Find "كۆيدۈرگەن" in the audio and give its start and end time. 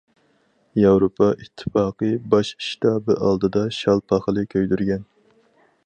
4.57-5.07